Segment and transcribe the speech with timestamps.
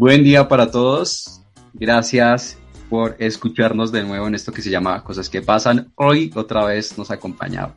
[0.00, 1.42] Buen día para todos.
[1.74, 2.56] Gracias
[2.88, 5.92] por escucharnos de nuevo en esto que se llama Cosas que pasan.
[5.94, 7.74] Hoy otra vez nos acompaña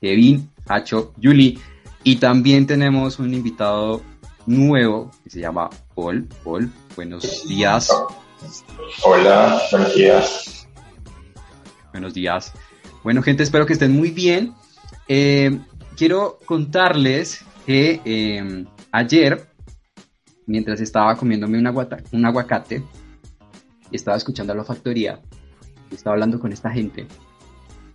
[0.00, 1.60] Kevin, Hacho, Yuli
[2.04, 4.00] y también tenemos un invitado
[4.46, 6.26] nuevo que se llama Paul.
[6.42, 7.90] Paul, buenos días.
[9.04, 10.68] Hola, buenos días.
[11.92, 12.52] Buenos días.
[13.04, 14.54] Bueno, gente, espero que estén muy bien.
[15.06, 15.58] Eh,
[15.98, 19.50] quiero contarles que eh, ayer,
[20.48, 21.66] mientras estaba comiéndome un,
[22.26, 22.82] aguacate
[23.90, 25.20] y estaba escuchando a la factoría,
[25.92, 27.06] estaba hablando con esta gente,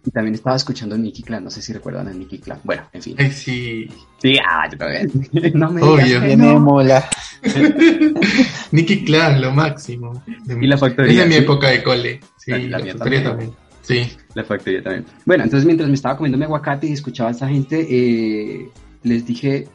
[0.06, 2.60] y también estaba escuchando a Nicky Clan, no sé si recuerdan a Nicky Clan.
[2.64, 3.18] Bueno, en fin.
[3.32, 3.90] sí.
[4.22, 5.10] Sí, ah, yo también.
[5.54, 6.22] no me Obvio.
[6.22, 6.60] Que no.
[6.60, 7.10] mola.
[8.72, 10.24] Nicky Clan, lo máximo.
[10.28, 11.12] y la factoría.
[11.12, 12.20] Es de mi época de cole.
[12.38, 13.52] Sí, la, la, factoría también.
[13.82, 14.12] Sí.
[14.34, 15.06] La factoría también.
[15.26, 18.70] Bueno, entonces mientras me estaba comiendo mi aguacate y escuchaba a esta gente, eh,
[19.04, 19.70] les dije,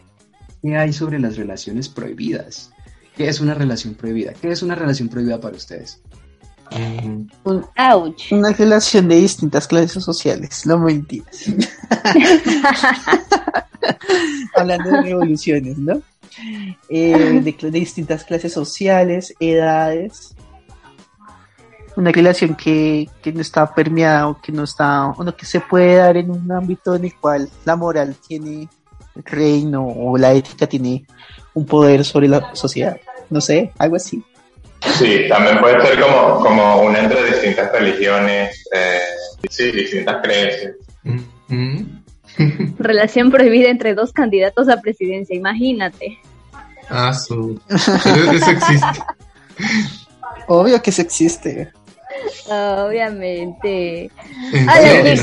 [0.62, 2.70] ¿qué hay sobre las relaciones prohibidas?
[3.16, 4.32] ¿Qué es una relación prohibida?
[4.32, 6.00] ¿Qué es una relación prohibida para ustedes?
[7.44, 8.30] Un ouch.
[8.32, 11.44] Una relación de distintas clases sociales, no mentiras.
[14.54, 16.02] Hablando de revoluciones, ¿no?
[16.88, 20.34] Eh, de, distintas clases sociales, edades.
[21.96, 25.96] Una relación que, que, no está permeada o que no está, o que se puede
[25.96, 28.68] dar en un ámbito en el cual la moral tiene
[29.24, 31.04] reino o la ética tiene
[31.54, 32.96] un poder sobre la sociedad.
[33.30, 34.22] No sé, algo así.
[34.80, 39.00] Sí, también puede ser como, como una entre distintas religiones, eh,
[39.50, 40.74] sí, distintas creencias.
[41.04, 42.02] Mm-hmm.
[42.78, 46.18] Relación prohibida entre dos candidatos a presidencia, imagínate.
[46.88, 47.60] Ah, su.
[47.68, 49.02] eso existe.
[50.46, 51.72] Obvio que eso existe.
[52.50, 54.10] Obviamente.
[54.68, 55.18] A ver,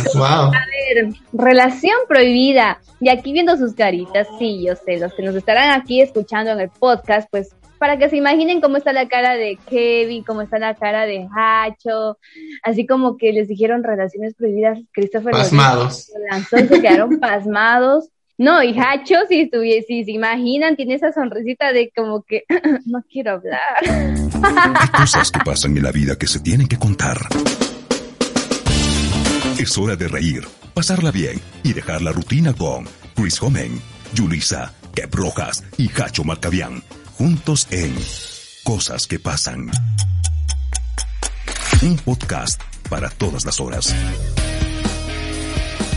[1.34, 2.80] relación prohibida.
[3.02, 6.60] Y aquí viendo sus caritas, sí, yo sé, los que nos estarán aquí escuchando en
[6.60, 10.58] el podcast, pues para que se imaginen cómo está la cara de Kevin, cómo está
[10.60, 12.18] la cara de Hacho,
[12.64, 16.12] así como que les dijeron relaciones prohibidas, Christopher pasmados.
[16.32, 18.10] lanzó y se quedaron pasmados.
[18.38, 19.50] No, y Hacho, si,
[19.88, 22.44] si se imaginan, tiene esa sonrisita de como que
[22.86, 24.90] no quiero hablar.
[24.98, 27.18] Cosas que pasan en la vida que se tienen que contar.
[29.58, 30.44] Es hora de reír,
[30.74, 32.86] pasarla bien y dejar la rutina con
[33.16, 33.80] Chris Homen,
[34.14, 36.84] Yulisa, Kep Rojas y Hacho Marcavian
[37.18, 37.96] juntos en
[38.64, 39.70] Cosas que pasan.
[41.82, 43.96] Un podcast para todas las horas.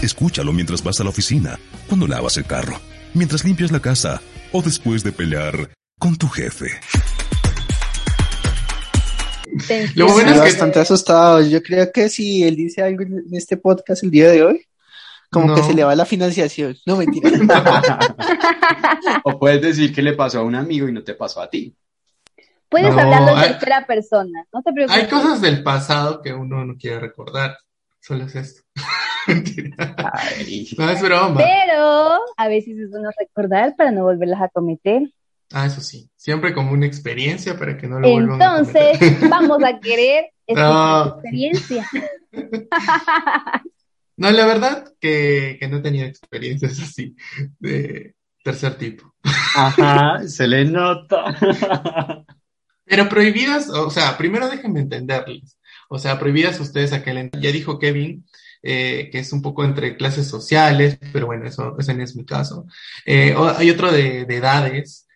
[0.03, 2.79] Escúchalo mientras vas a la oficina, cuando lavas el carro,
[3.15, 4.23] mientras limpias la casa
[4.53, 6.69] o después de pelear con tu jefe.
[9.97, 10.41] Lo bueno es que...
[10.41, 11.41] bastante asustado.
[11.41, 14.65] Yo creo que si él dice algo en este podcast el día de hoy,
[15.31, 16.77] como que se le va la financiación.
[16.87, 17.31] No, mentira.
[19.25, 21.77] o puedes decir que le pasó a un amigo y no te pasó a ti.
[22.69, 25.03] Puedes hablar de tercera persona, no te preocupes.
[25.03, 27.59] Hay cosas del pasado que uno no quiere recordar.
[28.01, 28.63] Solo es esto.
[29.29, 29.97] Mentira.
[30.77, 31.37] No es broma.
[31.37, 35.03] Pero a veces es bueno recordar para no volverlas a cometer.
[35.53, 36.11] Ah, eso sí.
[36.17, 38.89] Siempre como una experiencia para que no lo vuelvan a cometer.
[38.93, 41.87] Entonces, vamos a querer esta experiencia.
[44.19, 47.15] No, la verdad que, no he tenido experiencias así
[47.61, 49.15] de tercer tipo.
[49.55, 51.25] Ajá, se le nota.
[52.85, 55.57] Pero prohibidas, o sea, primero déjenme entenderles.
[55.89, 57.31] O sea, prohibidas ustedes aquel...
[57.41, 58.27] Ya dijo Kevin
[58.63, 62.25] eh, que es un poco entre clases sociales, pero bueno, eso, ese no es mi
[62.25, 62.67] caso.
[63.07, 65.07] Eh, hay otro de, de edades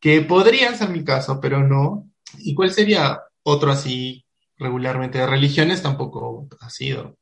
[0.00, 2.08] que podrían ser mi caso, pero no.
[2.38, 4.24] ¿Y cuál sería otro así
[4.58, 5.18] regularmente?
[5.18, 7.16] De religiones tampoco ha sido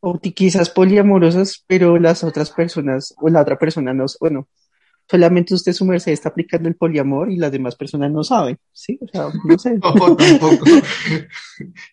[0.00, 4.48] o quizás poliamorosas, pero las otras personas o la otra persona no, bueno,
[5.08, 8.98] solamente usted su merced está aplicando el poliamor y las demás personas no saben, ¿sí?
[9.00, 9.78] O sea, no sé.
[9.82, 10.64] tampoco.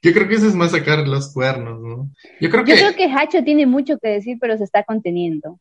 [0.01, 2.11] Yo creo que eso es más sacar los cuernos, ¿no?
[2.41, 2.71] Yo creo que...
[2.71, 5.59] Yo creo que Hacho tiene mucho que decir, pero se está conteniendo.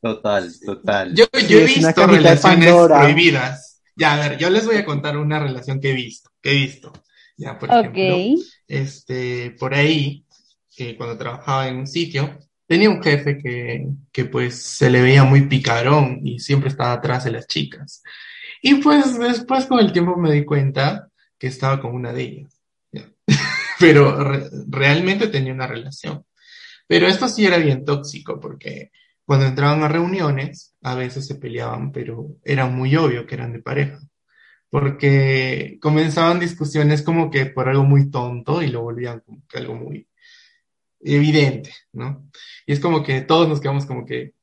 [0.00, 1.14] Total, total.
[1.14, 3.82] Yo, he visto relaciones prohibidas.
[3.94, 6.54] Ya, a ver, yo les voy a contar una relación que he visto, que he
[6.54, 6.92] visto.
[7.36, 10.24] Ya, por ejemplo, este, por ahí,
[10.74, 12.38] que cuando trabajaba en un sitio,
[12.72, 17.24] tenía un jefe que, que pues se le veía muy picarón y siempre estaba atrás
[17.24, 18.02] de las chicas.
[18.62, 22.62] Y pues después con el tiempo me di cuenta que estaba con una de ellas.
[23.78, 24.16] Pero
[24.68, 26.24] realmente tenía una relación.
[26.86, 28.90] Pero esto sí era bien tóxico porque
[29.26, 33.60] cuando entraban a reuniones a veces se peleaban, pero era muy obvio que eran de
[33.60, 34.00] pareja.
[34.70, 39.74] Porque comenzaban discusiones como que por algo muy tonto y lo volvían como que algo
[39.74, 40.08] muy,
[41.02, 42.28] evidente, ¿no?
[42.66, 44.34] Y es como que todos nos quedamos como que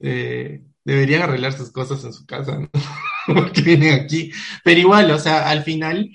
[0.00, 2.70] eh, deberían arreglar sus cosas en su casa, ¿no?
[3.26, 4.32] porque vienen aquí.
[4.64, 6.10] Pero igual, o sea, al final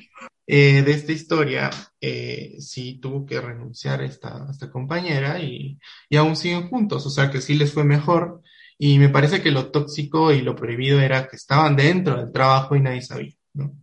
[0.47, 1.69] eh, de esta historia,
[2.01, 5.79] eh, sí tuvo que renunciar a esta, compañera y,
[6.09, 8.41] y aún siguen juntos, o sea que sí les fue mejor.
[8.77, 12.75] Y me parece que lo tóxico y lo prohibido era que estaban dentro del trabajo
[12.75, 13.75] y nadie sabía, ¿no?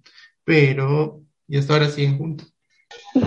[0.44, 2.55] Pero, y hasta ahora siguen juntos.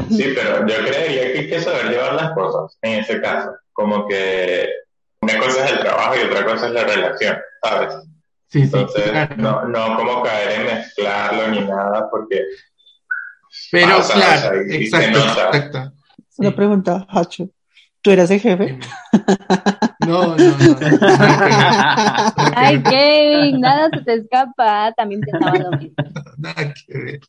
[0.10, 3.52] Sí, pero yo creería que hay que saber llevar las cosas en ese caso.
[3.74, 4.70] Como que
[5.22, 7.94] una cosa es el trabajo y otra cosa es la relación, ¿sabes?
[8.48, 12.44] Sí, Entonces, sí, no, no como caer en mezclarlo ni nada, porque.
[13.72, 15.94] Pero, claro, exacto, exacto.
[16.38, 17.50] Una pregunta, Hacho.
[18.02, 18.80] ¿Tú eras el jefe?
[20.08, 20.78] No, no, no.
[22.56, 24.94] Ay, Kevin, nada se te escapa.
[24.94, 25.96] También pensaba lo mismo.
[26.38, 27.20] Nada que ver.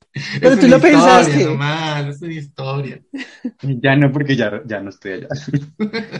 [0.40, 1.44] Pero tú lo pensaste.
[1.44, 3.02] Nomás, es una historia.
[3.62, 5.28] Ya no, porque ya, ya no estoy allá.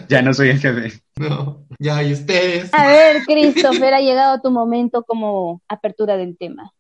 [0.09, 1.01] ya no soy el jefe.
[1.17, 2.75] No, ya, y ustedes.
[2.75, 6.73] A ver, Christopher, ha llegado tu momento como apertura del tema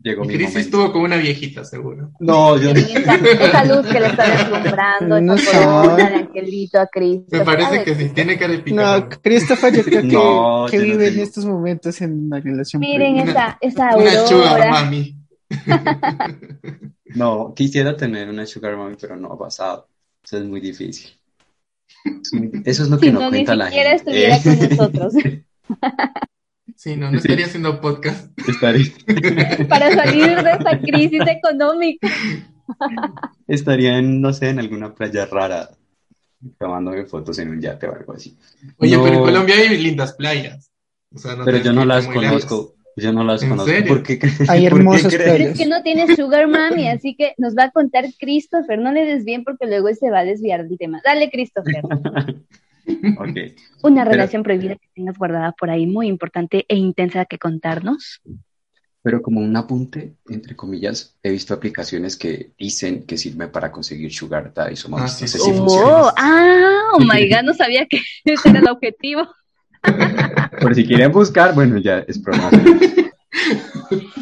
[0.00, 2.12] llegó mi crisis estuvo como una viejita, seguro.
[2.20, 6.86] No, yo esa, esa luz que le está deslumbrando, no esa corona, el angelito a
[6.86, 7.36] Cristo.
[7.36, 8.72] Me parece que sí, tiene cara de.
[8.72, 12.80] No, Christopher yo creo que, no, que vive en estos momentos en una relación.
[12.80, 14.10] Miren esa, esa aurora.
[14.12, 15.16] Una sugar mami.
[17.14, 19.88] no, quisiera tener una sugar mami, pero no ha pasado.
[20.22, 21.10] Eso es muy difícil.
[22.64, 23.88] Eso es lo que si no, no cuenta la gente.
[23.88, 25.14] Si estuviera con nosotros.
[26.78, 28.30] Sí, no, no estaría haciendo podcast.
[28.48, 28.86] Estaría.
[29.68, 32.08] Para salir de esa crisis económica.
[33.48, 35.70] Estaría en, no sé, en alguna playa rara,
[36.56, 38.38] tomándome fotos en un yate o algo así.
[38.76, 40.70] Oye, pero en Colombia hay lindas playas.
[41.12, 42.76] O sea, no pero yo no las conozco.
[42.94, 43.72] Yo no las conozco.
[43.88, 45.32] ¿Por qué, hay hermosas playas.
[45.32, 48.78] Pero es que no tiene Sugar Mami, así que nos va a contar Christopher.
[48.78, 51.00] No le des bien porque luego se va a desviar del tema.
[51.04, 51.82] Dale, Christopher.
[53.82, 58.20] Una relación prohibida que tengas guardada por ahí, muy importante e intensa que contarnos.
[59.02, 64.12] Pero como un apunte, entre comillas, he visto aplicaciones que dicen que sirven para conseguir
[64.12, 68.58] sugar daddy o ah, sí, oh, ah, oh my god, no sabía que ese era
[68.58, 69.28] el objetivo.
[70.60, 72.50] Por si quieren buscar, bueno, ya es problema.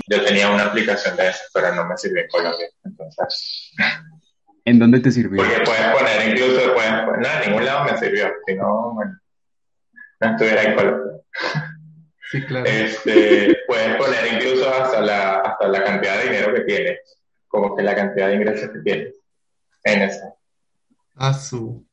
[0.09, 3.73] Yo tenía una aplicación de eso, pero no me sirve en Colombia, entonces...
[4.67, 5.43] ¿En dónde te sirvió?
[5.43, 9.19] Porque puedes poner incluso, puedes poner, no, en ningún lado me sirvió, si no, bueno,
[10.21, 11.13] no estuviera en Colombia.
[12.29, 12.67] Sí, claro.
[12.69, 16.99] Este, puedes poner incluso hasta la, hasta la cantidad de dinero que tienes,
[17.47, 19.15] como que la cantidad de ingresos que tienes
[19.85, 20.35] en esa.
[21.15, 21.87] Ah, su.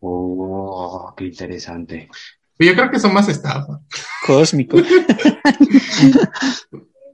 [0.00, 2.10] Oh, qué interesante.
[2.58, 3.80] Yo creo que son más estafa.
[4.26, 4.76] Cósmico.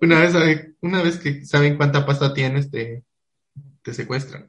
[0.00, 0.35] una vez,
[0.81, 3.05] una vez que saben cuánta pasta tienes, te,
[3.82, 4.49] te secuestran.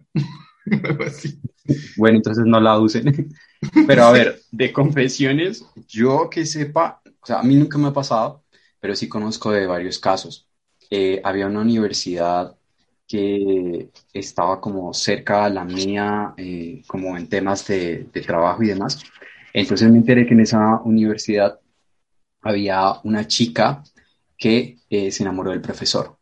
[1.98, 3.30] Bueno, entonces no la usen.
[3.88, 7.94] Pero a ver, de confesiones, yo que sepa, o sea, a mí nunca me ha
[7.94, 8.44] pasado,
[8.80, 10.48] pero sí conozco de varios casos.
[10.90, 12.56] Eh, había una universidad
[13.08, 19.04] que estaba como cerca a la mía, eh, como en temas de, trabajo y demás.
[19.54, 21.60] Entonces me enteré que en esa universidad
[22.42, 23.84] había una chica
[24.38, 26.18] que eh, se enamoró del profesor.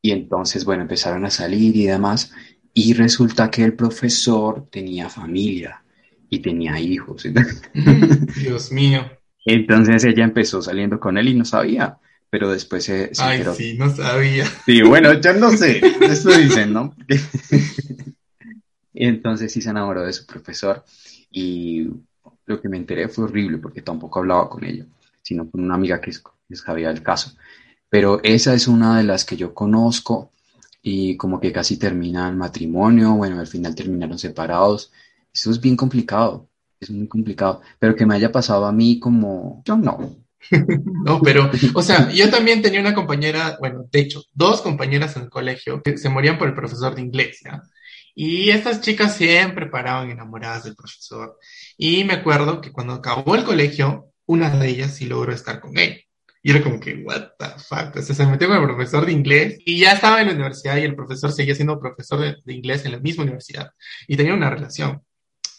[0.00, 2.32] Y entonces, bueno, empezaron a salir y demás.
[2.74, 5.82] Y resulta que el profesor tenía familia
[6.30, 7.26] y tenía hijos.
[8.40, 9.04] Dios mío.
[9.44, 11.98] Entonces ella empezó saliendo con él y no sabía,
[12.30, 14.46] pero después se, Ay, sí, no sabía.
[14.64, 16.94] Sí, bueno, yo no sé, eso dicen, ¿no?
[18.94, 20.84] entonces sí se enamoró de su profesor
[21.30, 21.88] y
[22.46, 24.86] lo que me enteré fue horrible porque tampoco hablaba con ella,
[25.22, 26.12] sino con una amiga que
[26.54, 27.36] sabía el caso.
[27.88, 30.30] Pero esa es una de las que yo conozco
[30.82, 34.92] y como que casi termina el matrimonio, bueno, al final terminaron separados.
[35.32, 39.62] Eso es bien complicado, es muy complicado, pero que me haya pasado a mí como,
[39.64, 40.16] yo no.
[41.04, 45.22] no, pero, o sea, yo también tenía una compañera, bueno, de hecho, dos compañeras en
[45.22, 47.62] el colegio que se morían por el profesor de inglés, ¿ya?
[48.14, 51.38] Y estas chicas siempre paraban enamoradas del profesor.
[51.78, 55.78] Y me acuerdo que cuando acabó el colegio, una de ellas sí logró estar con
[55.78, 56.01] él.
[56.42, 57.96] Y era como que, what the fuck.
[57.96, 60.76] O sea, se metió con el profesor de inglés y ya estaba en la universidad
[60.76, 63.70] y el profesor seguía siendo profesor de, inglés en la misma universidad.
[64.08, 65.02] Y tenía una relación.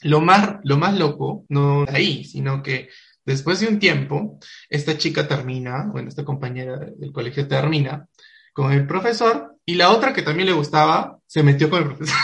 [0.01, 2.89] Lo más, lo más loco, no ahí, sino que
[3.23, 4.37] después de un tiempo,
[4.69, 8.05] esta chica termina, bueno, esta compañera del colegio termina
[8.51, 12.17] con el profesor y la otra que también le gustaba se metió con el profesor.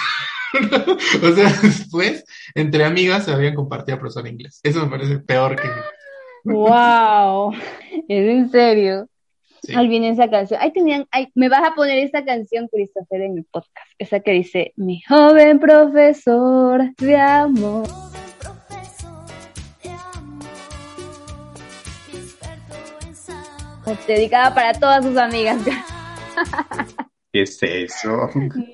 [1.24, 2.26] o sea, después,
[2.56, 4.60] entre amigas se habían compartido profesor de inglés.
[4.64, 5.70] Eso me parece peor que
[6.44, 7.54] Wow,
[8.08, 9.08] es en serio.
[9.76, 10.60] Ahí viene esa canción.
[10.62, 11.06] Ahí tenían,
[11.36, 13.88] me vas a poner esa canción, Christopher, en el podcast.
[13.98, 17.88] Esa que dice, mi joven profesor de amor.
[24.08, 25.58] Dedicada para todas sus amigas.
[27.32, 28.30] ¿Qué es eso?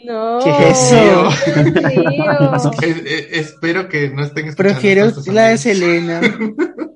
[0.06, 0.40] No.
[0.44, 1.30] ¿Qué es eso?
[3.32, 4.80] espero que no estén escuchando.
[4.80, 6.22] Prefiero la de Selena.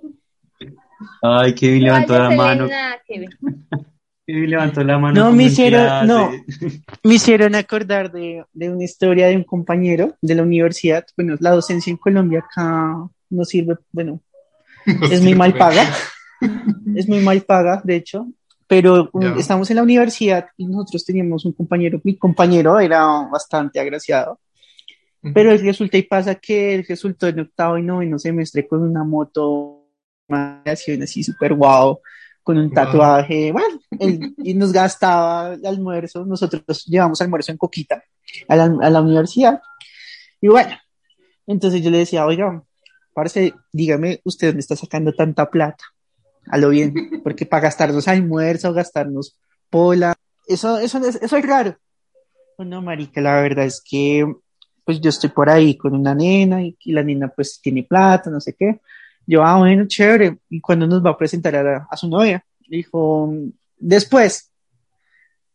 [1.21, 2.67] Ay, Kevin levantó la mano.
[3.07, 4.49] Kevin.
[4.49, 5.25] levantó la mano.
[5.25, 6.31] No, me hicieron, no,
[7.03, 11.05] me hicieron acordar de, de, una historia de un compañero de la universidad.
[11.15, 14.21] Bueno, la docencia en Colombia acá no sirve, bueno,
[14.85, 15.83] es muy mal paga.
[16.95, 18.27] es muy mal paga, de hecho.
[18.67, 24.39] Pero estamos en la universidad y nosotros teníamos un compañero, mi compañero era bastante agraciado.
[25.33, 29.78] Pero resulta y pasa que él resultó en octavo y noveno semestre con una moto,
[30.29, 32.01] así súper guau,
[32.43, 33.79] con un tatuaje, bueno,
[34.37, 38.03] y nos gastaba el almuerzo, nosotros llevamos almuerzo en Coquita
[38.47, 39.61] a la, a la universidad.
[40.41, 40.75] Y bueno,
[41.45, 42.63] entonces yo le decía, oiga,
[43.13, 45.83] parece, dígame, ¿usted dónde está sacando tanta plata?
[46.47, 49.37] A lo bien, porque para gastarnos almuerzo, gastarnos
[49.69, 50.15] pola,
[50.47, 51.77] eso, eso, eso es raro.
[52.57, 54.25] Bueno, marica, la verdad es que,
[54.83, 58.41] pues yo estoy por ahí con una nena y, la nena pues tiene plata, no
[58.41, 58.79] sé qué.
[59.29, 60.39] Yo, ah, bueno, chévere.
[60.49, 62.43] ¿Y cuando nos va a presentar a, a su novia?
[62.67, 63.31] Dijo,
[63.77, 64.51] después.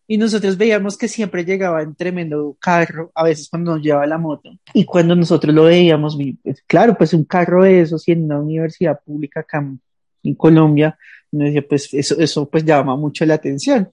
[0.07, 4.17] Y nosotros veíamos que siempre llegaba en tremendo carro, a veces cuando nos llevaba la
[4.17, 4.57] moto.
[4.75, 8.39] Y cuando nosotros lo veíamos, pues, claro, pues un carro de esos y en una
[8.39, 9.67] universidad pública acá
[10.23, 10.97] en Colombia,
[11.33, 13.91] nos decía, pues eso, eso pues llama mucho la atención.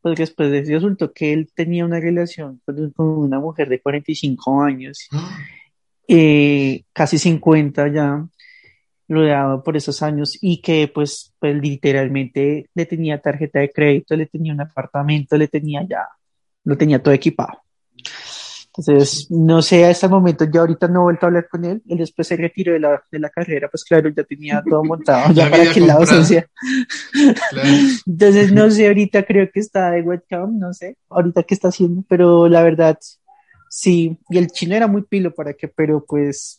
[0.00, 5.08] Porque después resultó que él tenía una relación con, una mujer de 45 años,
[6.08, 8.26] eh, casi 50 ya,
[9.08, 14.26] rodeado por esos años y que pues, pues literalmente le tenía tarjeta de crédito, le
[14.26, 16.06] tenía un apartamento, le tenía ya,
[16.64, 17.62] lo tenía todo equipado.
[18.78, 21.82] Entonces, no sé, a este momento, yo ahorita no he vuelto a hablar con él,
[21.88, 25.32] él después se retiró de la, de la carrera, pues claro, ya tenía todo montado,
[25.34, 26.48] ya para que la docencia.
[28.06, 32.04] Entonces, no sé, ahorita creo que está de webcam, no sé, ahorita qué está haciendo,
[32.08, 32.96] pero la verdad,
[33.68, 36.57] sí, y el chino era muy pilo para que, pero pues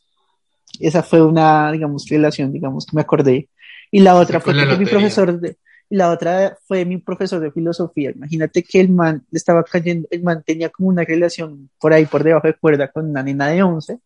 [0.80, 3.50] esa fue una, digamos, relación, digamos, que me acordé.
[3.92, 5.58] Y la otra fue, mi profesor de,
[5.90, 8.12] la otra fue mi profesor de filosofía.
[8.12, 12.24] Imagínate que el man estaba cayendo, el man tenía como una relación por ahí, por
[12.24, 14.00] debajo de cuerda con una nena de 11.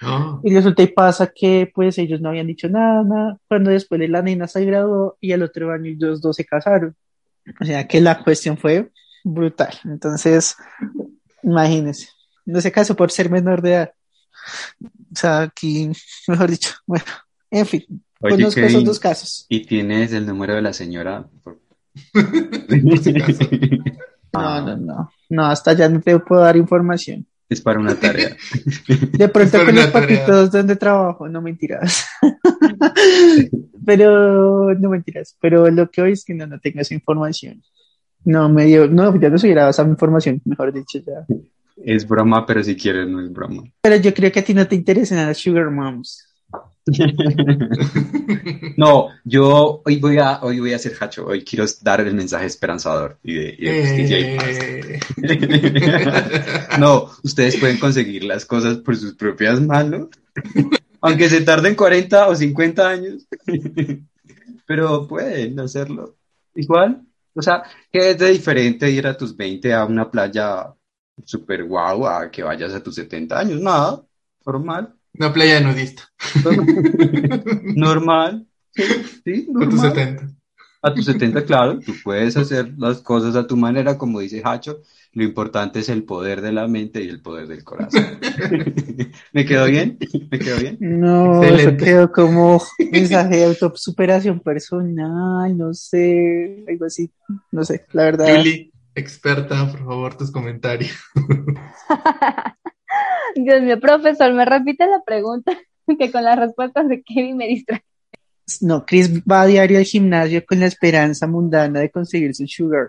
[0.00, 0.38] Ah.
[0.44, 4.22] Y resulta y pasa que pues ellos no habían dicho nada, nada, cuando después la
[4.22, 6.94] nena se graduó y al otro año ellos dos se casaron.
[7.60, 8.90] O sea que la cuestión fue
[9.24, 9.74] brutal.
[9.84, 10.56] Entonces,
[11.42, 12.08] imagínense,
[12.46, 13.92] no se casó por ser menor de edad.
[14.82, 15.90] O sea, aquí,
[16.28, 17.04] mejor dicho, bueno,
[17.50, 17.84] en fin,
[18.20, 19.46] conozco esos dos casos.
[19.48, 21.28] ¿Y tienes el número de la señora?
[24.32, 27.26] no, no, no, no, hasta ya no te puedo dar información.
[27.48, 28.36] Es para una tarea.
[29.12, 32.06] De pronto con los papitos donde trabajo, no mentiras.
[33.86, 35.34] pero, no mentiras.
[35.40, 37.62] Pero lo que hoy es que no, no tengo esa información.
[38.24, 41.24] No, me dio, no, ya no se esa información, mejor dicho, ya.
[41.84, 43.64] Es broma, pero si quieres no es broma.
[43.80, 46.28] Pero yo creo que a ti no te interesan las Sugar Moms.
[48.76, 52.46] no, yo hoy voy a hoy voy a ser hacho, hoy quiero dar el mensaje
[52.46, 54.58] esperanzador y de, justicia y paz.
[56.78, 60.08] no, ustedes pueden conseguir las cosas por sus propias manos,
[61.00, 63.26] aunque se tarden 40 o 50 años,
[64.66, 66.16] pero pueden hacerlo.
[66.54, 67.02] Igual,
[67.34, 70.74] o sea, ¿qué es de diferente ir a tus 20 a una playa
[71.24, 73.60] súper guau a que vayas a tus 70 años.
[73.60, 74.02] Nada,
[74.44, 74.94] normal.
[75.18, 76.02] Una playa nudista.
[77.74, 78.46] normal.
[79.24, 79.68] Sí, normal.
[79.68, 80.28] A tus 70.
[80.80, 81.80] A tus 70, claro.
[81.80, 84.80] Tú puedes hacer las cosas a tu manera, como dice Hacho.
[85.12, 88.04] Lo importante es el poder de la mente y el poder del corazón.
[89.32, 89.98] ¿Me quedó bien?
[90.30, 90.76] ¿Me quedó bien?
[90.78, 97.10] No, eso quedó como mensaje de autosuperación personal, no sé, algo así,
[97.50, 98.44] no sé, la verdad
[98.94, 100.92] experta, por favor, tus comentarios.
[103.34, 105.52] Dios mío, profesor, me repite la pregunta,
[105.98, 107.82] que con las respuestas de Kevin me distrae.
[108.62, 112.88] No, Chris va a diario al gimnasio con la esperanza mundana de conseguir su sugar.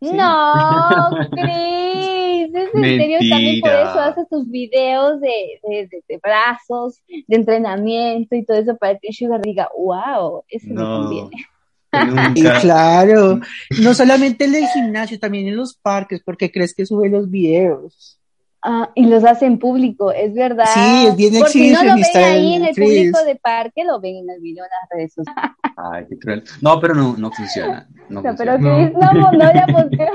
[0.00, 5.60] No, Chris, es en serio, también por eso hace tus videos de,
[6.08, 11.46] de, brazos, de entrenamiento y todo eso para que Sugar diga, wow, eso me conviene.
[12.34, 13.40] Y claro,
[13.82, 18.18] no solamente en el gimnasio, también en los parques, porque crees que sube los videos.
[18.64, 20.66] Ah, y los hace en público, es verdad.
[20.72, 24.00] Sí, es bien Porque si no lo ven ahí en el público de parque, lo
[24.00, 25.52] ven en el video en las redes sociales.
[25.76, 26.44] Ay, qué cruel.
[26.60, 27.88] No, pero no, no funciona.
[28.08, 28.88] No, no pero no.
[28.90, 30.06] no, no, ya porque...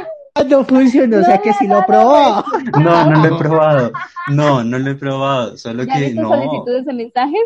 [0.48, 2.44] No funciona, o sea que sí lo probó.
[2.80, 3.92] No, no lo he probado.
[4.28, 5.58] No, no lo he probado.
[5.58, 6.30] Solo que no.
[6.30, 7.42] solicitudes de mensajes?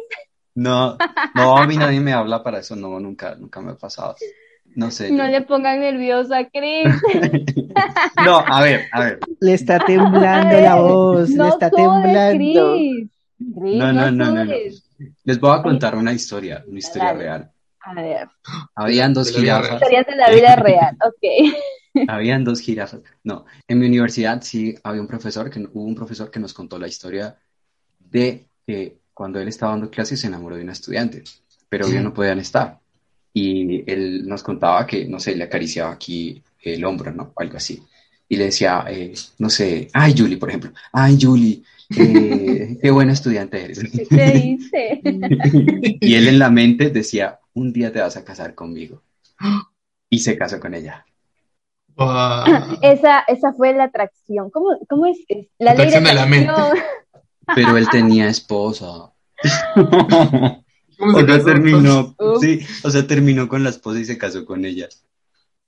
[0.56, 0.98] No,
[1.36, 4.16] no, a mí nadie me habla para eso, no, nunca, nunca me ha pasado.
[4.76, 5.12] no sé.
[5.12, 6.94] No le pongan nerviosa a Chris.
[8.26, 9.20] no, a ver, a ver.
[9.40, 12.78] Le está temblando la voz, le está temblando.
[13.40, 14.54] no, no, no, no,
[15.24, 17.52] Les voy a contar una historia, una historia real.
[17.84, 18.30] A ver.
[18.76, 19.74] Habían dos jirafas.
[19.74, 21.56] Historias de la vida real, ok.
[22.08, 23.02] Habían dos jirafas.
[23.24, 26.78] No, en mi universidad sí había un profesor, que hubo un profesor que nos contó
[26.78, 27.38] la historia
[28.00, 31.24] de que cuando él estaba dando clases se enamoró de una estudiante,
[31.70, 32.80] pero ellos no podían estar.
[33.34, 37.34] Y él nos contaba que, no sé, le acariciaba aquí el hombro, ¿no?
[37.36, 37.82] Algo así.
[38.28, 41.64] Y le decía, eh, no sé, ay, Julie, por ejemplo, ay, Julie,
[41.98, 43.80] eh, qué buena estudiante eres.
[44.10, 45.02] ¿Qué dice?
[46.02, 49.02] y él en la mente decía, un día te vas a casar conmigo.
[50.10, 51.06] Y se casó con ella.
[52.82, 54.50] Esa, esa fue la atracción.
[54.50, 55.18] ¿Cómo, cómo es?
[55.60, 56.52] La ley de, la mente.
[57.56, 59.12] Pero él tenía esposa.
[60.98, 64.88] ¿Cómo se terminó, sí, o sea, terminó con la esposa y se casó con ella.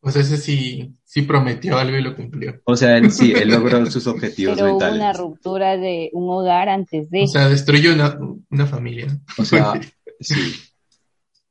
[0.05, 2.61] O sea, ese sí, sí prometió algo y lo cumplió.
[2.65, 6.69] O sea, él sí, él logró sus objetivos Pero hubo una ruptura de un hogar
[6.69, 7.23] antes de.
[7.23, 9.07] O sea, destruyó una, una familia.
[9.37, 9.73] O sea,
[10.19, 10.53] sí.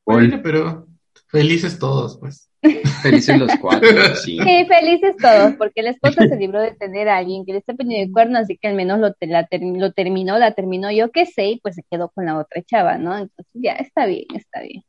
[0.04, 0.86] Bueno, pero
[1.28, 2.51] felices todos, pues.
[3.02, 3.88] Felices los cuatro,
[4.24, 4.38] sí.
[4.38, 7.74] Sí, felices todos, porque la esposa se libró de tener a alguien que le está
[7.74, 11.26] poniendo el cuerno, así que al menos lo, la, lo terminó, la terminó yo qué
[11.26, 13.18] sé, y pues se quedó con la otra chava, ¿no?
[13.18, 14.84] Entonces ya, está bien, está bien.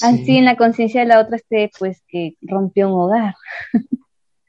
[0.00, 3.34] Así en la conciencia de la otra esté, pues que rompió un hogar.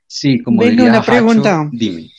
[0.08, 1.70] Sí, como Venga, una pregunta.
[1.72, 2.10] Dime.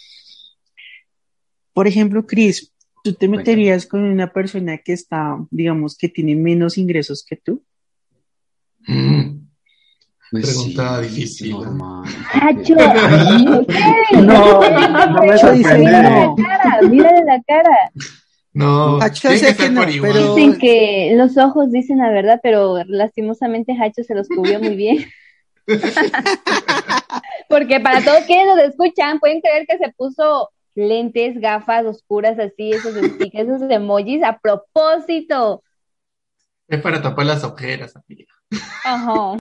[1.73, 6.77] Por ejemplo, Cris, ¿tú te meterías con una persona que está, digamos, que tiene menos
[6.77, 7.65] ingresos que tú?
[8.87, 9.32] Mm.
[10.33, 11.51] Pues Pregunta difícil.
[11.51, 12.05] Normal.
[14.15, 14.61] no,
[15.11, 15.77] no me sorprende.
[15.79, 17.91] Mírale la cara, mírale la cara.
[18.55, 20.35] No, Hacho sé que, no, pero...
[20.35, 25.05] Dicen que los ojos dicen la verdad, pero lastimosamente Hacho se los cubrió muy bien.
[27.51, 32.71] Porque para todos quienes nos escuchan, pueden creer que se puso lentes, gafas oscuras así,
[32.73, 35.63] esos stickers, esos emojis a propósito.
[36.69, 38.33] Es para tapar las ojeras, amiga.
[38.85, 39.37] Ajá.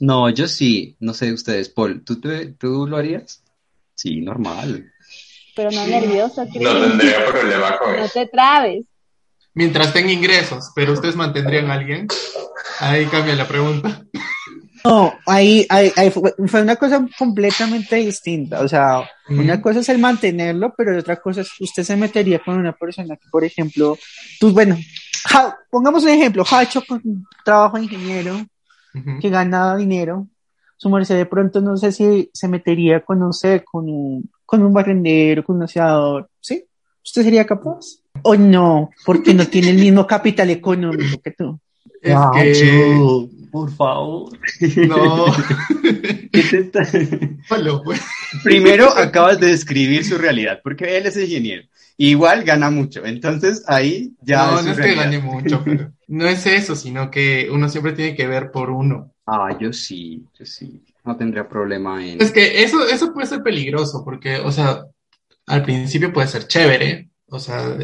[0.00, 2.20] No, yo sí, no sé ustedes, Paul, ¿tú,
[2.58, 3.42] ¿tú lo harías?
[3.94, 4.92] Sí, normal.
[5.56, 8.02] Pero no nervioso, No tendría problema con eso.
[8.02, 8.84] No te trabes.
[9.54, 12.06] Mientras tenga ingresos, pero ustedes mantendrían a alguien.
[12.78, 14.04] Ahí cambia la pregunta.
[14.84, 18.60] No, ahí, ahí, fue, una cosa completamente distinta.
[18.60, 22.56] O sea, una cosa es el mantenerlo, pero otra cosa es usted se metería con
[22.56, 23.98] una persona que, por ejemplo,
[24.38, 24.78] tú, bueno,
[25.70, 27.02] pongamos un ejemplo, Hacho con
[27.44, 28.46] trabajo de ingeniero,
[29.20, 30.26] que gana dinero,
[30.76, 34.62] su merced de pronto no sé si se metería con, no sé, con un, con
[34.62, 36.64] un barrendero, con un aseador, ¿sí?
[37.04, 38.00] ¿Usted sería capaz?
[38.22, 38.90] ¿O no?
[39.04, 41.58] Porque no tiene el mismo capital económico que tú.
[42.00, 43.28] Es que...
[43.50, 44.38] por favor.
[44.76, 45.26] No.
[46.32, 46.86] ¿Qué te está...
[47.84, 48.00] Pues.
[48.44, 51.64] Primero acabas de describir su realidad, porque él es ingeniero.
[52.00, 54.46] Igual gana mucho, entonces ahí ya.
[54.46, 58.14] No, no es que gane mucho, pero no es eso, sino que uno siempre tiene
[58.14, 59.12] que ver por uno.
[59.26, 60.80] Ah, yo sí, yo sí.
[61.04, 62.22] No tendría problema en.
[62.22, 64.84] Es que eso, eso puede ser peligroso, porque, o sea,
[65.46, 67.76] al principio puede ser chévere, o sea,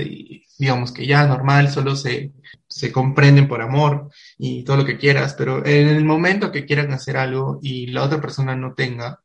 [0.59, 2.33] digamos que ya normal, solo se,
[2.69, 6.93] se comprenden por amor y todo lo que quieras, pero en el momento que quieran
[6.93, 9.21] hacer algo y la otra persona no tenga,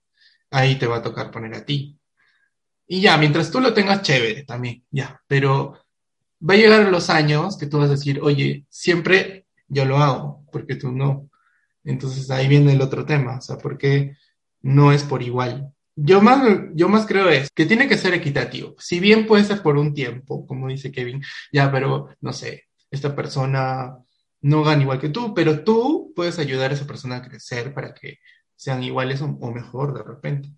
[0.51, 1.97] ahí te va a tocar poner a ti.
[2.88, 5.77] Y ya, mientras tú lo tengas chévere también, ya, pero
[6.41, 10.43] va a llegar los años que tú vas a decir, oye, siempre yo lo hago,
[10.51, 11.29] porque tú no.
[11.84, 14.17] Entonces ahí viene el otro tema, o sea, porque
[14.62, 15.73] no es por igual.
[16.01, 16.41] Yo más,
[16.75, 18.73] yo más creo es que tiene que ser equitativo.
[18.77, 23.13] Si bien puede ser por un tiempo, como dice Kevin, ya, pero no sé, esta
[23.15, 23.97] persona
[24.41, 27.93] no gana igual que tú, pero tú puedes ayudar a esa persona a crecer para
[27.93, 28.19] que
[28.55, 30.49] sean iguales o, mejor de repente.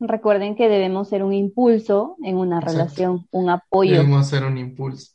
[0.00, 3.92] Recuerden que debemos ser un impulso en una relación, un apoyo.
[3.92, 5.12] Debemos ser un impulso.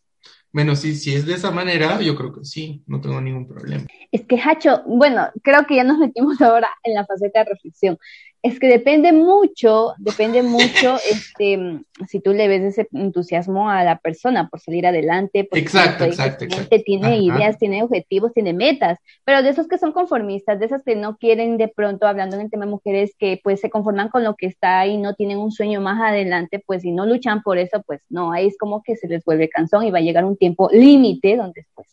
[0.54, 3.86] Bueno, sí, si es de esa manera, yo creo que sí, no tengo ningún problema.
[4.12, 7.98] Es que, Hacho, bueno, creo que ya nos metimos ahora en la faceta de reflexión
[8.44, 11.80] es que depende mucho, depende mucho, este,
[12.10, 16.46] si tú le ves ese entusiasmo a la persona por salir adelante, porque exacto, exacto,
[16.86, 20.98] tiene ideas, tiene objetivos, tiene metas, pero de esos que son conformistas, de esos que
[20.98, 24.26] no quieren de pronto, hablando en el tema de mujeres, que pues se conforman con
[24.26, 27.58] lo que está ahí, no tienen un sueño más adelante, pues si no luchan por
[27.58, 30.26] eso, pues no, ahí es como que se les vuelve cansón y va a llegar
[30.26, 31.88] un tiempo límite donde después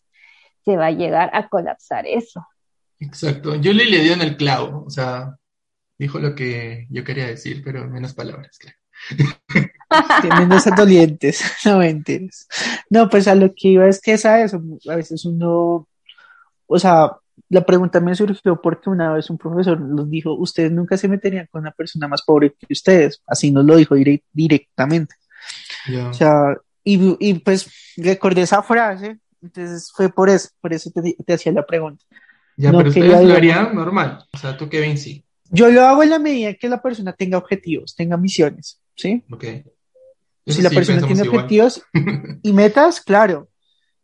[0.65, 2.45] se va a llegar a colapsar eso.
[2.99, 5.37] Exacto, yo le dio en el clavo, o sea,
[6.01, 8.79] dijo lo que yo quería decir, pero menos palabras, claro.
[10.41, 12.49] menos dolientes, no mentiras.
[12.89, 14.55] No, pues a lo que iba es que, ¿sabes?
[14.55, 15.87] A veces uno,
[16.67, 17.13] o sea,
[17.51, 21.49] la pregunta me surgió porque una vez un profesor nos dijo, ustedes nunca se meterían
[21.51, 23.95] con una persona más pobre que ustedes, así nos lo dijo
[24.33, 25.15] directamente.
[26.09, 31.53] O sea, y, pues recordé esa frase, entonces fue por eso, por eso te, hacía
[31.53, 32.03] la pregunta.
[32.57, 35.27] Ya, pero ustedes lo harían normal, o sea, tú Kevin sí.
[35.51, 39.23] Yo lo hago en la medida que la persona tenga objetivos, tenga misiones, ¿sí?
[39.31, 39.45] Ok.
[40.47, 41.83] si la persona tiene objetivos
[42.43, 43.49] y metas, claro,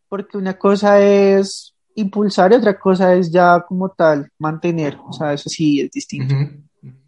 [0.09, 5.33] porque una cosa es impulsar y otra cosa es ya como tal mantener, o sea,
[5.33, 6.35] eso sí es distinto.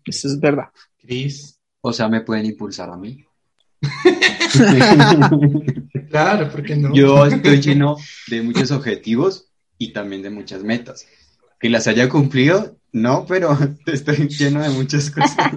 [0.05, 0.69] Eso es verdad.
[1.01, 1.59] Cris.
[1.81, 3.25] O sea, me pueden impulsar a mí.
[6.11, 6.93] claro, porque no?
[6.93, 7.97] Yo estoy lleno
[8.27, 11.07] de muchos objetivos y también de muchas metas.
[11.59, 15.53] Que las haya cumplido, no, pero estoy lleno de muchas cosas.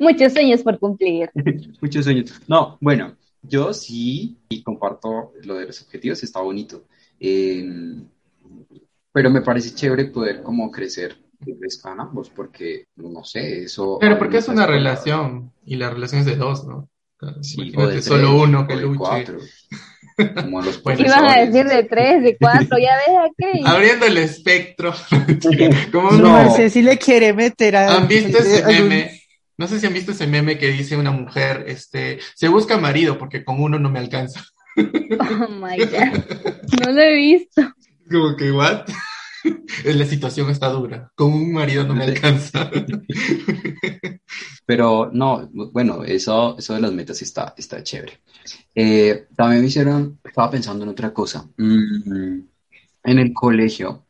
[0.00, 1.30] muchos sueños por cumplir.
[1.80, 2.32] muchos sueños.
[2.46, 6.84] No, bueno, yo sí y comparto lo de los objetivos, está bonito.
[7.20, 8.04] Em,
[9.12, 13.98] pero me parece chévere poder como crecer que crezcan ambos, porque no sé, eso.
[14.00, 16.88] Pero porque es una relación y la relación es de dos, ¿no?
[17.40, 18.98] Sí, de solo uno que luche.
[18.98, 19.38] Cuatro.
[20.16, 23.62] Como los Iban a decir de tres, de cuatro, ya ves aquí.
[23.64, 24.94] Abriendo el espectro.
[25.92, 26.44] ¿Cómo no?
[26.44, 27.96] no sé si le quiere meter a.
[27.96, 29.20] ¿Han visto ese meme?
[29.56, 33.18] No sé si han visto ese meme que dice una mujer, este, se busca marido
[33.18, 34.44] porque con uno no me alcanza.
[34.76, 36.24] Oh my god.
[36.80, 37.62] No lo he visto.
[38.10, 38.88] Como que, ¿what?
[39.84, 41.10] La situación está dura.
[41.14, 42.70] Con un marido no me alcanza.
[44.66, 48.20] Pero no, bueno, eso, eso de las metas está, está chévere.
[48.74, 51.46] Eh, también me hicieron, estaba pensando en otra cosa.
[51.56, 52.40] Mm,
[53.04, 54.06] en el colegio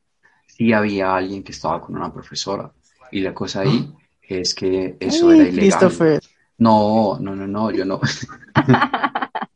[0.46, 2.72] sí había alguien que estaba con una profesora
[3.10, 3.92] y la cosa ahí
[4.22, 6.20] es que eso era ilegal.
[6.58, 8.00] No, no, no, no, yo no.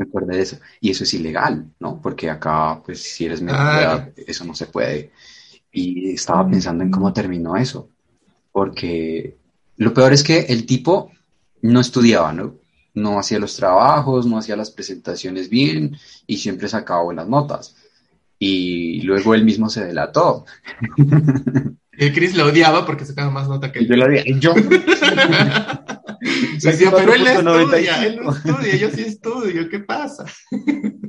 [0.00, 0.58] me acuerdo de eso.
[0.80, 2.00] Y eso es ilegal, ¿no?
[2.00, 5.12] Porque acá, pues, si eres menor edad, eso no se puede.
[5.70, 7.90] Y estaba pensando en cómo terminó eso.
[8.50, 9.36] Porque
[9.76, 11.12] lo peor es que el tipo
[11.62, 12.54] no estudiaba, ¿no?
[12.94, 17.76] No hacía los trabajos, no hacía las presentaciones bien y siempre sacaba buenas notas.
[18.38, 20.46] Y luego él mismo se delató.
[21.92, 23.94] El Chris lo odiaba porque sacaba más nota que yo.
[23.94, 24.24] Yo lo odiaba.
[24.40, 24.54] Yo.
[26.20, 30.24] Decía, pero él estudia, él no estudia, yo sí estudio, ¿qué pasa?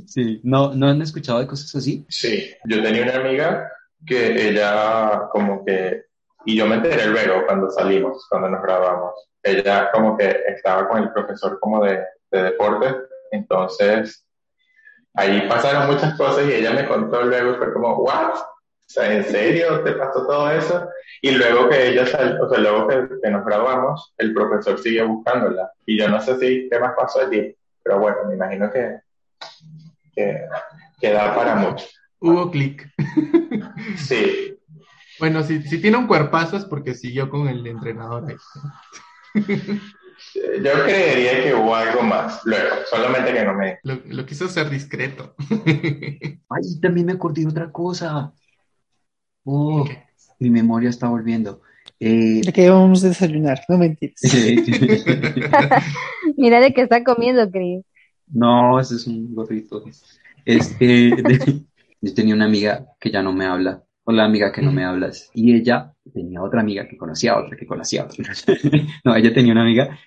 [0.08, 2.06] Sí, ¿no, ¿no han escuchado de cosas así?
[2.10, 3.72] Sí, yo tenía una amiga
[4.06, 6.06] que ella como que
[6.46, 9.14] y yo me enteré luego cuando salimos, cuando nos grabamos.
[9.44, 12.00] Ella como que estaba con el profesor como de,
[12.32, 12.96] de deporte,
[13.32, 14.26] entonces
[15.14, 18.36] ahí pasaron muchas cosas y ella me contó luego y fue como, ¿what?
[18.92, 20.90] O sea, ¿en serio te pasó todo eso?
[21.22, 25.02] Y luego que ella salió, o sea, luego que, que, nos grabamos, el profesor sigue
[25.02, 25.72] buscándola.
[25.86, 29.00] Y yo no sé si qué más pasó allí, pero bueno, me imagino que,
[30.14, 30.42] que,
[31.00, 31.86] que da para mucho.
[32.20, 32.92] Hubo clic.
[33.96, 34.60] Sí,
[35.20, 38.36] bueno, si, si tiene un cuerpazo es porque siguió con el entrenador ahí.
[40.36, 43.80] Yo creería que hubo algo más luego, solamente que no me...
[43.84, 45.36] Lo, quiso ser discreto.
[46.50, 48.34] Ay, también me acordé de otra cosa.
[49.44, 49.88] Oh,
[50.40, 51.62] mi memoria está volviendo.
[52.00, 52.42] Eh...
[52.44, 54.20] De que vamos a desayunar, no mentiras.
[56.38, 57.84] Mira de qué está comiendo, Cris.
[58.28, 59.84] No, ese es un gorrito.
[60.46, 61.10] Este,
[62.02, 65.30] yo tenía una amiga que ya no me habla la amiga que no me hablas.
[65.34, 68.34] Y ella tenía otra amiga que conocía a otra, que conocía a otra.
[69.04, 69.98] no, ella tenía una amiga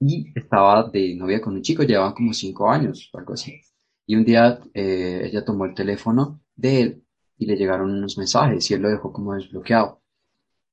[0.00, 3.60] y estaba de novia con un chico, llevaban como cinco años o algo así.
[4.06, 7.02] Y un día eh, ella tomó el teléfono de él
[7.38, 10.02] y le llegaron unos mensajes y él lo dejó como desbloqueado.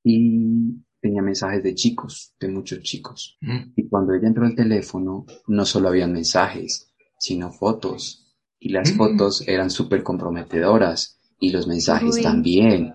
[0.02, 3.38] Y tenía mensajes de chicos, de muchos chicos.
[3.76, 8.34] Y cuando ella entró al teléfono, no solo habían mensajes, sino fotos.
[8.58, 12.94] Y las fotos eran súper comprometedoras y los mensajes también.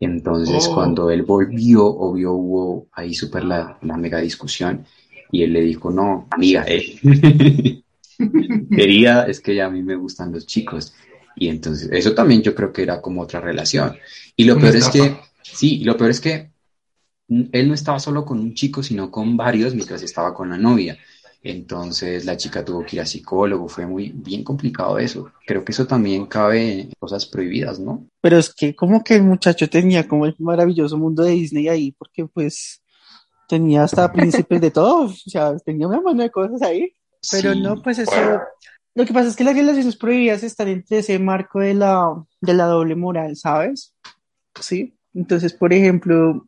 [0.00, 0.74] Entonces, oh.
[0.74, 4.84] cuando él volvió, obvio hubo ahí súper la, mega discusión
[5.32, 6.98] y él le dijo, no, amiga, eh.
[8.70, 10.94] quería, es que ya a mí me gustan los chicos.
[11.38, 13.96] Y entonces, eso también yo creo que era como otra relación.
[14.36, 16.50] Y lo peor es que, sí, lo peor es que
[17.28, 20.98] él no estaba solo con un chico, sino con varios mientras estaba con la novia.
[21.42, 25.30] Entonces la chica tuvo que ir a psicólogo, fue muy bien complicado eso.
[25.46, 28.06] Creo que eso también cabe en cosas prohibidas, ¿no?
[28.20, 31.92] Pero es que como que el muchacho tenía como el maravilloso mundo de Disney ahí,
[31.92, 32.82] porque pues
[33.48, 36.92] tenía hasta príncipes de todo, o sea, tenía una mano de cosas ahí.
[37.30, 38.12] Pero no, pues eso,
[38.98, 42.54] lo que pasa es que las relaciones prohibidas están entre ese marco de la, de
[42.54, 43.94] la doble moral, ¿sabes?
[44.60, 44.94] Sí.
[45.14, 46.46] Entonces, por ejemplo,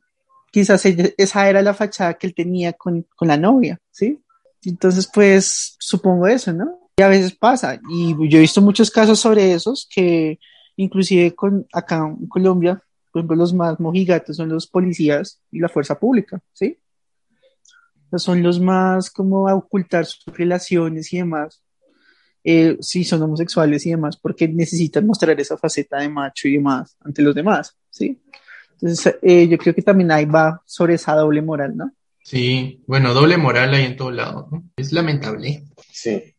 [0.51, 4.21] quizás esa era la fachada que él tenía con, con la novia, ¿sí?
[4.65, 6.91] Entonces, pues supongo eso, ¿no?
[6.99, 7.81] Y a veces pasa.
[7.89, 10.39] Y yo he visto muchos casos sobre esos que
[10.81, 12.83] Inclusive con, acá en Colombia,
[13.13, 16.79] por ejemplo, los más mojigatos son los policías y la fuerza pública, ¿sí?
[18.17, 21.63] son los más como a ocultar sus relaciones y demás,
[22.44, 26.96] eh, si son homosexuales y demás, porque necesitan mostrar esa faceta de macho y demás
[27.05, 28.20] ante los demás, ¿sí?
[28.72, 31.92] Entonces, eh, yo creo que también ahí va sobre esa doble moral, ¿no?
[32.22, 34.64] Sí, bueno, doble moral hay en todo lado, ¿no?
[34.76, 35.64] Es lamentable.
[35.90, 36.35] Sí.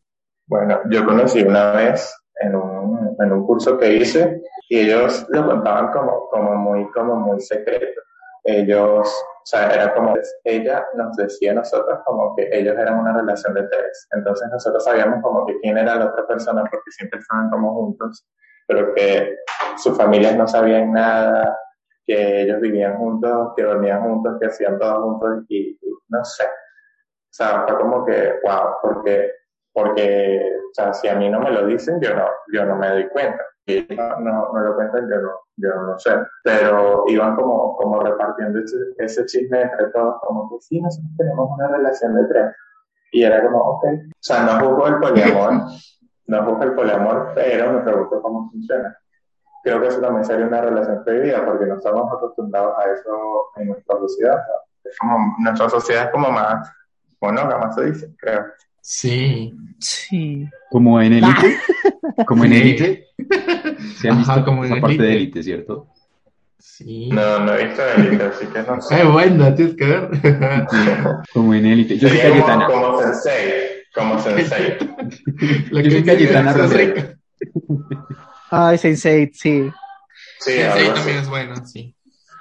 [0.48, 5.46] Bueno, yo conocí una vez en un, en un curso que hice y ellos lo
[5.46, 8.02] contaban como, como, muy, como muy secreto.
[8.44, 13.14] Ellos, o sea, era como, ella nos decía a nosotros como que ellos eran una
[13.14, 14.08] relación de tres.
[14.12, 18.26] Entonces nosotros sabíamos como que quién era la otra persona porque siempre estaban como juntos,
[18.68, 19.38] pero que
[19.78, 21.58] sus familias no sabían nada,
[22.06, 26.46] que ellos vivían juntos, que dormían juntos, que hacían todo juntos y, no sé.
[26.46, 29.32] O sea, fue como que, wow, porque,
[29.74, 32.90] porque, o sea, si a mí no me lo dicen, yo no, yo no me
[32.90, 33.44] doy cuenta.
[33.68, 36.12] Y no, lo cuentan, yo no, yo no sé.
[36.44, 41.50] Pero iban como, como repartiendo ese, ese chisme entre todos, como que sí, nosotros tenemos
[41.58, 42.56] una relación de tres.
[43.12, 43.84] Y era como, ok.
[43.86, 45.54] O sea, no juzgo el poliamor,
[46.28, 48.98] no juzgo el poliamor, pero me pregunto cómo funciona
[49.64, 53.68] creo que eso también sería una relación prohibida porque no estamos acostumbrados a eso en
[53.68, 54.44] nuestra sociedad.
[54.84, 56.72] Es como, nuestra sociedad es como más
[57.20, 58.46] monógama, se dice, creo.
[58.82, 59.54] Sí.
[59.80, 60.48] Sí.
[60.70, 61.58] Como en élite.
[62.28, 63.08] Como en élite.
[63.98, 65.88] Se han visto como en parte de élite, ¿cierto?
[66.58, 67.10] Sí.
[67.10, 68.96] No, no he visto élite, así que no sé.
[68.96, 70.10] Ay, bueno, tienes que ver.
[71.34, 71.98] como en élite.
[71.98, 72.66] Yo soy Cayetana.
[72.68, 73.54] Como, como sensei.
[73.94, 74.78] Como sensei.
[75.72, 77.14] La Yo soy Cayetana Romero.
[78.50, 79.72] Ah, Sense8, sí.
[80.40, 81.96] Sí, Sense8 también es bueno, sí.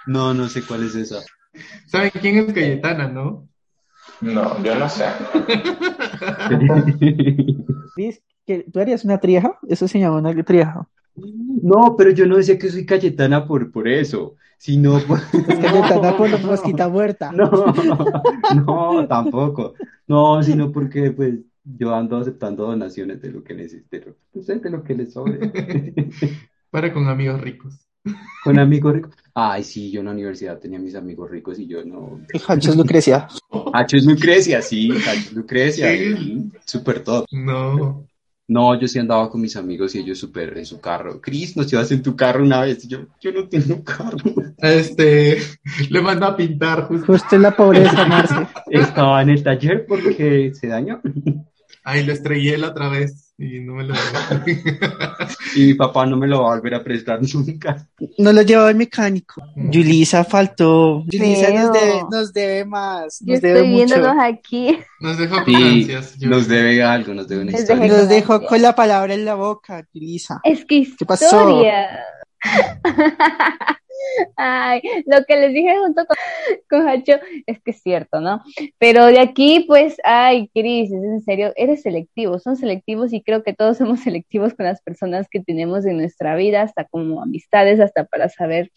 [0.07, 1.21] No, no sé cuál es esa.
[1.87, 3.49] ¿Saben quién es Cayetana, no?
[4.21, 5.05] No, yo no sé.
[8.47, 9.59] que tú harías una trieja?
[9.69, 10.89] Eso se llama una trieja.
[11.15, 15.19] No, pero yo no decía que soy Cayetana por, por eso, sino por...
[15.49, 17.33] Es Cayetana por la mosquita muerta.
[17.35, 19.75] No, no, tampoco.
[20.07, 24.83] No, sino porque pues yo ando aceptando donaciones de lo que necesite, pues, de lo
[24.83, 25.53] que les sobre.
[26.71, 27.89] Para con amigos ricos.
[28.43, 29.15] Con amigos ricos.
[29.43, 32.21] Ay, sí, yo en la universidad tenía mis amigos ricos y yo no.
[32.47, 33.27] Hacho es Lucrecia.
[33.73, 35.89] Hacho es Lucrecia, sí, Hacho es Lucrecia.
[36.67, 37.25] Súper top.
[37.33, 38.07] No.
[38.47, 41.23] No, yo sí andaba con mis amigos y ellos súper en su carro.
[41.23, 42.87] Cris, nos llevas en tu carro una vez.
[42.87, 44.19] yo, yo no tengo carro.
[44.59, 45.39] Este,
[45.89, 47.07] le mando a pintar justo.
[47.07, 48.35] Justo en la pobreza, Marce.
[48.71, 51.01] Estaba en el taller porque se dañó.
[51.83, 53.95] Ay, lo estrellé la otra vez y no me lo
[55.57, 57.89] Y mi papá no me lo va a volver a prestar nunca.
[58.19, 59.43] No lo llevaba el mecánico.
[59.57, 61.05] Yulisa faltó.
[61.07, 63.23] Yulisa nos debe, nos debe más.
[63.23, 64.79] Nos Yo debe estoy viéndonos aquí.
[65.01, 65.89] Nos dejó sí,
[66.21, 67.87] Nos debe algo, nos debe una historia.
[67.89, 70.41] Nos dejó con la palabra en la boca, Yulisa.
[70.45, 71.63] Es que ¿Qué pasó?
[74.37, 76.05] Ay, lo que les dije junto
[76.69, 77.15] con, Hacho
[77.47, 78.43] es que es cierto, ¿no?
[78.79, 83.55] Pero de aquí, pues, ay, Cris, en serio, eres selectivo, son selectivos y creo que
[83.55, 88.05] todos somos selectivos con las personas que tenemos en nuestra vida, hasta como amistades, hasta
[88.05, 88.71] para saber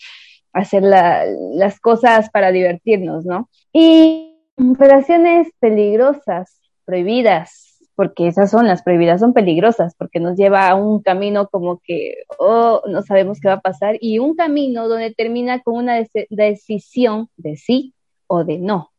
[0.54, 3.50] hacer las cosas para divertirnos, ¿no?
[3.72, 10.76] Y relaciones peligrosas, prohibidas, porque esas son las prohibidas, son peligrosas, porque nos lleva a
[10.76, 15.14] un camino como que, oh, no sabemos qué va a pasar, y un camino donde
[15.14, 17.94] termina con una decisión de sí
[18.28, 18.92] o de no.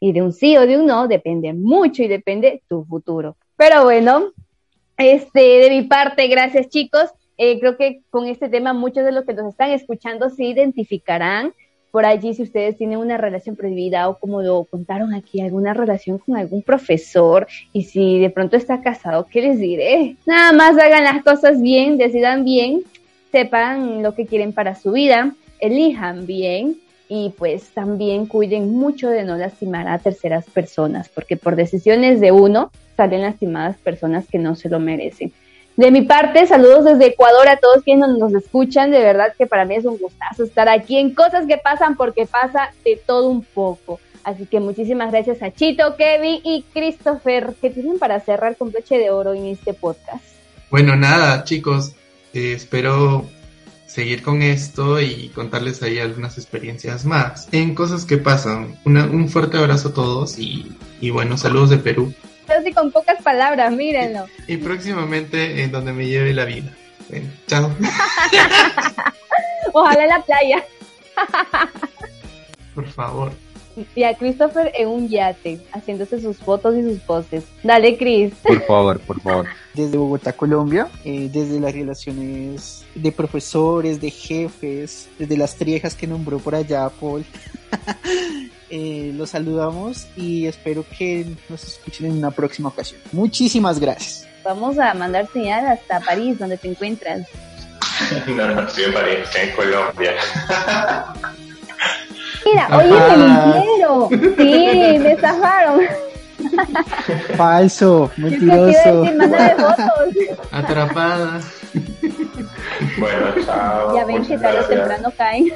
[0.00, 3.36] Y de un sí o de un no depende mucho y depende tu futuro.
[3.56, 4.32] Pero bueno,
[4.98, 7.10] este, de mi parte, gracias chicos.
[7.36, 11.54] Eh, creo que con este tema muchos de los que nos están escuchando se identificarán
[11.94, 16.18] por allí si ustedes tienen una relación prohibida o como lo contaron aquí, alguna relación
[16.18, 20.16] con algún profesor y si de pronto está casado, ¿qué les diré?
[20.26, 22.82] Nada más hagan las cosas bien, decidan bien,
[23.30, 26.78] sepan lo que quieren para su vida, elijan bien
[27.08, 32.32] y pues también cuiden mucho de no lastimar a terceras personas, porque por decisiones de
[32.32, 35.32] uno salen lastimadas personas que no se lo merecen.
[35.76, 38.92] De mi parte, saludos desde Ecuador a todos quienes nos escuchan.
[38.92, 42.26] De verdad que para mí es un gustazo estar aquí en Cosas que pasan porque
[42.26, 43.98] pasa de todo un poco.
[44.22, 48.98] Así que muchísimas gracias a Chito, Kevin y Christopher que tienen para cerrar con broche
[48.98, 50.24] de oro en este podcast.
[50.70, 51.92] Bueno, nada, chicos,
[52.32, 53.24] eh, espero
[53.86, 58.78] seguir con esto y contarles ahí algunas experiencias más en Cosas que pasan.
[58.84, 62.14] un fuerte abrazo a todos y, y bueno, saludos de Perú
[62.52, 64.26] así con pocas palabras, mírenlo.
[64.46, 66.70] Y próximamente en donde me lleve la vida.
[67.46, 67.70] chao.
[69.72, 70.64] Ojalá en la playa.
[72.74, 73.32] Por favor.
[73.94, 77.44] y a Christopher en un yate, haciéndose sus fotos y sus poses.
[77.62, 78.34] Dale, Chris.
[78.42, 79.46] Por favor, por favor.
[79.74, 86.06] Desde Bogotá, Colombia, eh, desde las relaciones de profesores, de jefes, desde las triejas que
[86.06, 87.24] nombró por allá Paul.
[88.70, 93.00] Eh, los saludamos y espero que nos escuchen en una próxima ocasión.
[93.12, 94.28] Muchísimas gracias.
[94.44, 97.26] Vamos a mandar señal hasta París, donde te encuentras.
[98.26, 100.12] no, no estoy en París, estoy en Colombia.
[102.44, 104.36] Mira, oye, me mintieron.
[104.36, 105.80] Sí, me estafaron.
[107.36, 109.02] Falso, mentiroso.
[109.02, 110.48] Decir, fotos.
[110.52, 111.40] Atrapada.
[112.98, 113.94] Bueno, chao.
[113.96, 115.52] Ya ven que tarde o temprano caen.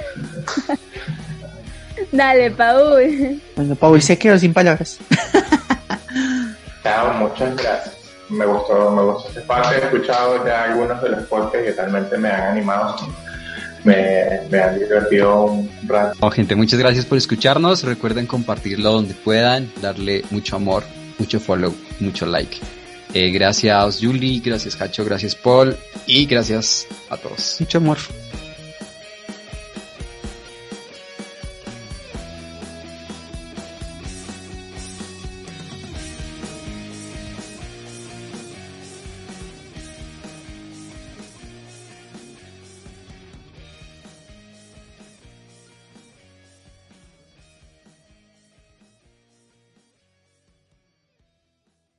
[2.13, 3.41] Dale, Paul.
[3.57, 4.99] Bueno, Paul se quedó sin palabras.
[6.83, 7.95] Chao, muchas gracias.
[8.31, 9.79] Me gustó, me gustó este espacio.
[9.79, 12.97] He escuchado ya algunos de los podcasts que realmente me han animado
[13.85, 16.17] me, me han divertido un rato.
[16.21, 17.85] Oh, gente, muchas gracias por escucharnos.
[17.85, 20.85] Recuerden compartirlo donde puedan, darle mucho amor,
[21.19, 22.59] mucho follow, mucho like.
[23.15, 27.57] Eh, gracias Julie, gracias Cacho, gracias Paul y gracias a todos.
[27.61, 27.99] Mucho amor.